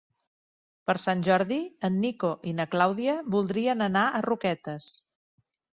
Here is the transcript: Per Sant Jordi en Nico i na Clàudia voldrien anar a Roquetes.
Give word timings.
Per 0.89 0.95
Sant 1.03 1.21
Jordi 1.27 1.59
en 1.89 2.01
Nico 2.07 2.33
i 2.53 2.57
na 2.61 2.67
Clàudia 2.75 3.17
voldrien 3.37 3.91
anar 3.91 4.09
a 4.21 4.25
Roquetes. 4.31 4.91